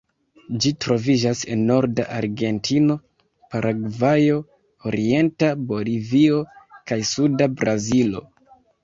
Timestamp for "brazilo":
7.61-8.25